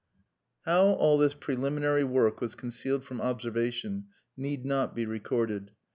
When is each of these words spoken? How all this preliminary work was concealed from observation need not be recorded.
How 0.65 0.85
all 0.93 1.19
this 1.19 1.35
preliminary 1.35 2.03
work 2.03 2.41
was 2.41 2.55
concealed 2.55 3.03
from 3.03 3.21
observation 3.21 4.07
need 4.35 4.65
not 4.65 4.95
be 4.95 5.05
recorded. 5.05 5.69